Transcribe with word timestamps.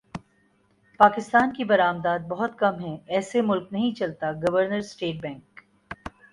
پاکستان 0.99 1.53
کی 1.53 1.63
برمدات 1.63 2.21
بہت 2.27 2.57
کم 2.59 2.79
ہیں 2.79 2.97
ایسے 3.07 3.41
ملک 3.43 3.71
نہیں 3.71 3.95
چلتا 3.95 4.31
گورنر 4.41 4.77
اسٹیٹ 4.77 5.21
بینک 5.21 5.59